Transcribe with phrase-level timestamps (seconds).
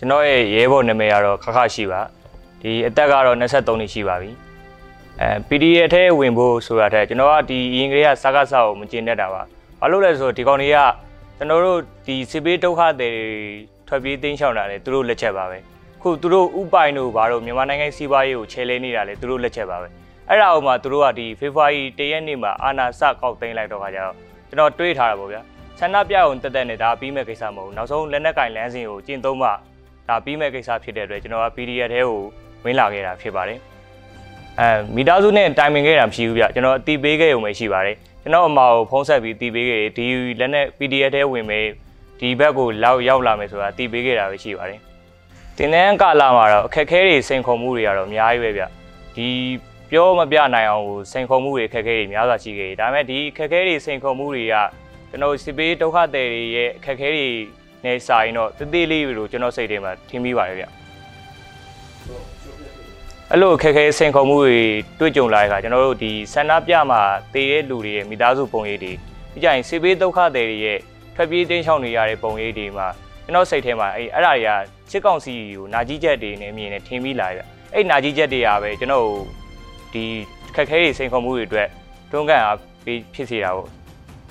[0.00, 2.00] ကျွန်တော်ရဲ့ရဲဘော်နာမည်ကတော့ခခရှိပါ
[2.62, 4.30] ဒီအသက်ကတော့23နှစ်ရှိပါပြီ
[5.20, 9.42] အဲ PDF ထဲဝင်ဖို့ဆိုတာတဲ့ကျွန်တော်ကဒီအင်္ဂလိပ်ကစကားစာကိုမကျင်တတ်တာပါ
[9.80, 10.78] ဘာလို့လဲဆိုတော့ဒီကောင်တွေက
[11.36, 13.10] ကျွန်တော်တို့ဒီစစ်ပေးဒုက္ခတွေ
[13.88, 15.58] ထွက်ပြေးတင်းရှောင်တာလေသူတို့လက်ချက်ပါပဲ
[16.02, 19.88] ခုသူတို့ဥပိုင်တို့ဘာလို့မြန်မာနိုင်ငံစီးပွားရေးကိုချဲလဲနေတာလေသူတို့လက်ချက်ပါပဲ
[20.28, 24.14] အဲ့ဒါအောင်မှသူတို့ကဒီဖေဖော်ဝါရီတရက်နေ့မှာအာနာစကောက်သိမ်းလိုက်တော့ခါကျတော့
[24.48, 25.40] ကျွန်တော်တွေးထားတာပေါ့ဗျာ
[25.78, 29.48] ဆန္ဒပြအောင်တက်တက်နဲ့ဒါပြီးမဲ့ကိစ္စမဟုတ်ဘူးနောက်ဆုံးလက်နက်ကင်လမ်းစဉ်ကိုကျင့်သုံးမှ
[30.08, 32.22] ဒါပြီးမဲ့ကိစ္စဖြစ်တဲ့အတွက်ကျွန်တော်က PDF ထဲကို
[32.64, 33.58] ဝင်လာခဲ့တာဖြစ်ပါတယ်
[34.60, 40.06] အဲမိသားစုနဲ့တိုင်ပင်ခဲ့တာမရှိဘူးဗျကျွန်တော်အတီးပေးခဲ့ရုံပဲရှိပါတယ်ကျွန်တော်အမကိုဖုံးဆက်ပြီးတီးပေးခဲ့ဒီ
[40.40, 41.66] လက်နဲ့ PDF ထဲဝင်မယ်
[42.20, 44.80] ဒီဘက်ကိုလောက်ရောက်လာမယ်ဆိုတာတီးပေးခဲ့တာပဲရှိပါတယ်
[45.56, 48.62] တင်တန်းကာလာမှာတော့အခက်အခဲတွေစိန်ခေါ်မှုတွေကတော့အများကြီးပဲဗျ
[49.16, 49.28] ဒီ
[49.90, 54.54] ပြောမပြနိုင်အောင်ကိုစိန်ခေါ်မှုတွေအခက်အခဲတွေများစွာရှိခဲ့တယ်ဒါပေမဲ့ဒီအခက်အခဲတွေစိန်ခေါ်မှုတွေက
[55.10, 57.26] ကျွန်တော်စစ်ပေးဒုက္ခသည်တွေရဲ့အခက်အခဲတွေ
[57.84, 60.64] နဲ့စာရင်တော့တသေးလေးလို့ကျွန်တော်စိတ်ထဲမှာထင်မိပါတယ်ဗျ
[63.32, 64.58] အဲ့လိုအခက်အခဲစိန်ခေါ်မှုတွေ
[64.98, 67.00] တွေ့ကြုံလာတဲ့အခါကျွန်တော်တို့ဒီဆန္ဒပြမှာ
[67.34, 68.92] တည်တဲ့လူတွေရဲ့မိသားစုပုံရိပ်တွေ
[69.32, 70.78] ပြီးကြရင်စစ်ပေးဒုက္ခသည်တွေရဲ့
[71.14, 72.86] ထွက်ပြေးတင်းရှောင်နေရတဲ့ပုံရိပ်တွေမှာ
[73.24, 74.50] ကျွန်တော်စိတ်ထဲမှာအဲ့အဲ့ဒါတွေက
[74.90, 77.40] ချစ်ကောင်စီကိုနာကြီးချက်တွေနဲ့မြင်နေထင်မိလာဗျ
[77.74, 79.22] အဲ့နာကြီးချက်တွေကပဲကျွန်တော်တို့
[79.92, 80.04] ဒီ
[80.54, 81.68] ခက်ခဲတွေစိန်ခေါ်မှုတွေအတွက်
[82.10, 83.68] တွန်းကန်အားပေးဖြစ်စေတာပေါ့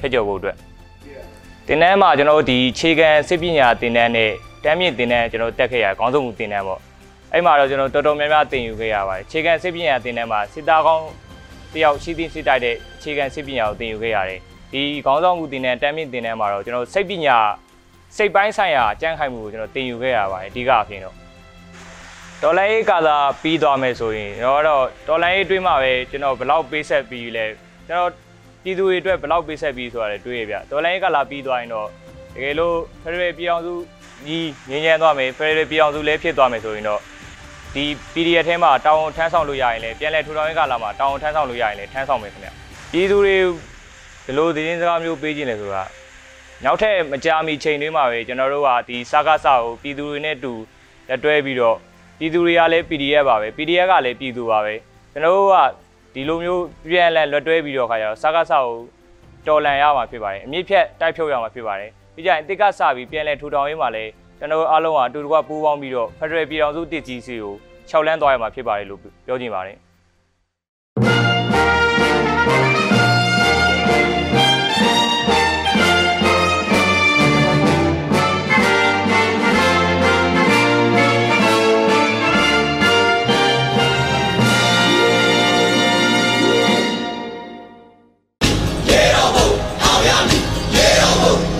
[0.00, 0.56] ဖျက်ကျော်ဖို့အတွက်
[1.66, 4.30] တင်တန်းမှာကျွန်တော်တို့ဒီခြေခံစစ်ပညာတင်တန်းနဲ့
[4.64, 6.80] တမ်းမြင့်တင်တန်းကျွန်တော်တို့တက်ခဲ့ရခေါင်းဆောင်မှုတင်တန်းပေါ့
[7.34, 11.06] အဲ့မှာတော့ကျွန်တော်တော်တော်များများတင်ယူခဲ့ရပါတယ်ခြေခံစစ်ပညာတင်တန်းမှာစစ်သားကောင်း
[11.74, 14.40] တယောက်ရှိသည့်စစ်တိုက်တဲ့ခြေခံစစ်ပညာကိုတင်ယူခဲ့ရတယ်
[14.72, 17.38] ဒီခေါင်းဆောင်မှုတင်တန်းတမ်းမြင့်တင်တန်းမှာတော့ကျွန်တော်စိတ်ပညာ
[18.16, 21.14] စိတ်ပိုင်းဆိုင်ရာကြံ့ခိုင်မှုကိုကျွန်တော်တင်ယူခဲ့ရပါတယ်အဓိကအဖြစ်တော့
[22.42, 27.44] ဒေါ်လာရေးကာသာပြီးသွားမယ်ဆိုရင်ကျွန်တော်ကတော့ဒေါ်လာရေးအတွင်းမှာပဲကျွန်တော်ဘယ်လောက်ပေးဆက်ပြီးလဲ
[27.88, 28.10] ကျွန်တော်
[28.62, 31.88] ပြည်သူတွေအတွက်ဘယ်လောက်ပေးဆက်ပြီးဆိုတာလည်းတွေးရဗျဒေါ်လာရေးကလာပြီးသွားရင်တော့
[32.34, 33.74] တကယ်လို့ဖရယ်ပြည်အောင်စု
[34.26, 37.00] ကြီးငင်းငင်းသွားမယ်ဖရယ်ပြည်အောင်စုလည်းဖြစ်သွားမယ်ဆိုရင်တော့
[37.74, 42.48] ဒီ PDF ထဲမှာတောင်းထမ်းဆောင်လို့ရရင်လည်းပြန်လဲထူထောင်ရေးကလာမှာတောင်းထမ်းဆောင်လို့ရရင်လည်းထမ်းဆောင်မယ်ခင်ဗျ
[42.92, 43.36] ပြည်သူတွေ
[44.26, 45.82] ဒီလိုသတင်းစကားမျိုးပေးခြင်းလဲဆိုတာ
[46.64, 50.52] နောက်ထပ်မကြာမီချိန်တွေမှာပဲကျွန်တော်တို့ကဒီစကားစကိုပြည်သူတွေနဲ့တူ
[51.08, 51.76] လက်တွဲပြီးတော့
[52.18, 54.74] ပြည်သူတွေကလည်း PDF ပါပဲ PDF ကလည်းပြည်သူပါပဲ
[55.12, 55.56] ကျွန်တော်တို့က
[56.14, 58.78] ဒီလိုမျိုးပြန်လဲလွတ်တွဲပြီးတော့ခါကျတော့စကားဆောက်ကို
[59.46, 64.04] တော်လန်ရမှာဖြစ်ပါတယ်အမြင့်ဖြတ်တိုက်ဖြုတ်ရမှာဖြစ်ပါတယ်ပြီးကြရင်တစ်ကစပြီးပြန်လဲထူထောင်ရေးမှာလဲ
[64.44, 67.54] ကျွန်တော်တို့အားလုံးဟာအတူတကွပူးပေါင်းပြီးတော့ဖက်ဒရယ်ပြည်ထောင်စုတည်ကြီးစီကို
[67.90, 69.78] ၆လမ်းသွားရမှာဖြစ်ပါတယ်လို့ပြောချင်ပါတယ်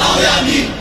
[0.00, 0.75] အောင်ရမည်